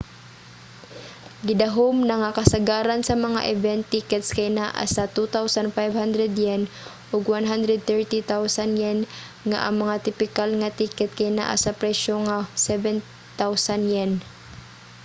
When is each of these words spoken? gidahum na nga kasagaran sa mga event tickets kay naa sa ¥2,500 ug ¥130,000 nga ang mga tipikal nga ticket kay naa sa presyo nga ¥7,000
gidahum 1.47 1.95
na 2.07 2.15
nga 2.21 2.31
kasagaran 2.39 3.01
sa 3.05 3.15
mga 3.25 3.41
event 3.53 3.83
tickets 3.93 4.29
kay 4.37 4.49
naa 4.57 4.83
sa 4.95 5.03
¥2,500 5.15 6.61
ug 7.15 7.21
¥130,000 7.25 8.99
nga 9.49 9.59
ang 9.65 9.75
mga 9.83 9.95
tipikal 10.05 10.49
nga 10.59 10.75
ticket 10.79 11.11
kay 11.17 11.29
naa 11.39 11.55
sa 11.63 11.71
presyo 11.81 12.15
nga 12.27 12.37
¥7,000 13.45 14.11